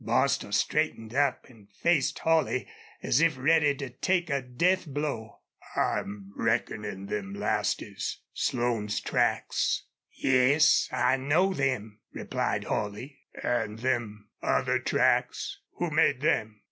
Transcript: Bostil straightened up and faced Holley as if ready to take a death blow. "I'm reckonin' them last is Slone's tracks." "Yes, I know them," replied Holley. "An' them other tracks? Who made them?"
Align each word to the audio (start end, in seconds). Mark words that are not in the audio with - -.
Bostil 0.03 0.51
straightened 0.51 1.13
up 1.13 1.45
and 1.47 1.69
faced 1.69 2.17
Holley 2.17 2.67
as 3.03 3.21
if 3.21 3.37
ready 3.37 3.75
to 3.75 3.91
take 3.91 4.31
a 4.31 4.41
death 4.41 4.87
blow. 4.87 5.41
"I'm 5.75 6.33
reckonin' 6.35 7.05
them 7.05 7.35
last 7.35 7.83
is 7.83 8.19
Slone's 8.33 8.99
tracks." 8.99 9.85
"Yes, 10.11 10.89
I 10.91 11.17
know 11.17 11.53
them," 11.53 11.99
replied 12.13 12.63
Holley. 12.63 13.19
"An' 13.43 13.75
them 13.75 14.29
other 14.41 14.79
tracks? 14.79 15.59
Who 15.73 15.91
made 15.91 16.21
them?" 16.21 16.59